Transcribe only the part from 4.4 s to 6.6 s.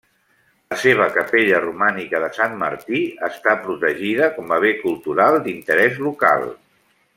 a bé cultural d'interès local.